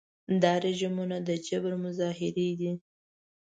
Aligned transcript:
دا 0.41 0.53
رژیمونه 0.65 1.17
د 1.27 1.29
جبر 1.47 1.73
مظاهر 1.83 2.33
دي. 2.59 2.71